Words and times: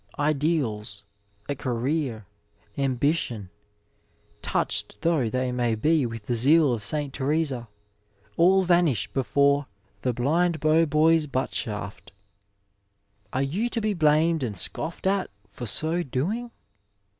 Ideals, 0.17 1.03
a 1.47 1.53
career, 1.53 2.25
ambition, 2.75 3.51
touched 4.41 5.03
though 5.03 5.29
they 5.29 5.51
be 5.75 6.07
with 6.07 6.23
the 6.23 6.33
zeal 6.33 6.73
of 6.73 6.83
St. 6.83 7.13
Theresa, 7.13 7.67
all 8.35 8.63
vanish 8.63 9.09
before" 9.13 9.67
the 10.01 10.11
blind 10.11 10.59
bow 10.59 10.87
boy's 10.87 11.27
butt 11.27 11.53
shaft." 11.53 12.11
Are 13.31 13.43
you 13.43 13.69
to 13.69 13.79
be 13.79 13.93
blamed 13.93 14.41
and 14.41 14.57
scoffed 14.57 15.05
at 15.05 15.29
for 15.47 15.67
so 15.67 16.01
doing 16.01 16.49